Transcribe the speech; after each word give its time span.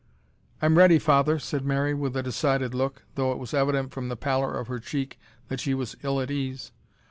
"I'm 0.63 0.79
ready, 0.79 0.97
father," 0.97 1.37
said 1.37 1.63
Mary 1.63 1.93
with 1.93 2.17
a 2.17 2.23
decided 2.23 2.73
look, 2.73 3.03
though 3.13 3.31
it 3.33 3.37
was 3.37 3.53
evident, 3.53 3.91
from 3.91 4.09
the 4.09 4.17
pallor 4.17 4.57
of 4.59 4.67
her 4.67 4.79
cheek, 4.79 5.19
that 5.47 5.59
she 5.59 5.75
was 5.75 5.95
ill 6.01 6.19
at 6.19 6.31
ease. 6.31 6.71